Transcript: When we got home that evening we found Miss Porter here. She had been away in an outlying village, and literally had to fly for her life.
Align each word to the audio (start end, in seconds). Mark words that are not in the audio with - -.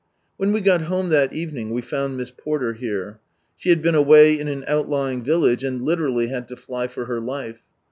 When 0.37 0.51
we 0.51 0.61
got 0.61 0.81
home 0.89 1.09
that 1.09 1.31
evening 1.31 1.69
we 1.69 1.83
found 1.83 2.17
Miss 2.17 2.31
Porter 2.31 2.73
here. 2.73 3.19
She 3.55 3.69
had 3.69 3.83
been 3.83 3.93
away 3.93 4.39
in 4.39 4.47
an 4.47 4.63
outlying 4.67 5.23
village, 5.23 5.63
and 5.63 5.79
literally 5.83 6.25
had 6.25 6.47
to 6.47 6.55
fly 6.55 6.87
for 6.87 7.05
her 7.05 7.19
life. 7.19 7.61